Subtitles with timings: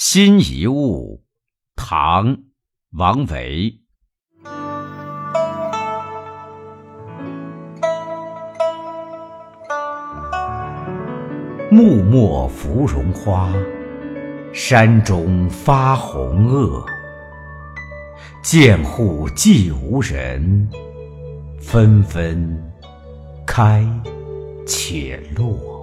[0.00, 1.24] 新遗物，
[1.74, 2.38] 唐，
[2.92, 3.80] 王维。
[11.68, 13.52] 木末芙蓉花，
[14.54, 16.86] 山中发红萼。
[18.40, 20.70] 涧户寂无人，
[21.60, 22.56] 纷纷
[23.44, 23.84] 开
[24.64, 25.77] 且落。